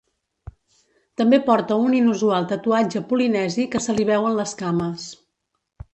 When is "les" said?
4.41-4.57